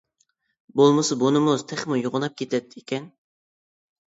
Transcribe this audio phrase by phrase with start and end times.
[0.79, 3.07] بولمىسا بۇ نومۇس تېخىمۇ يوغىناپ كېتەتتى ئىكەن.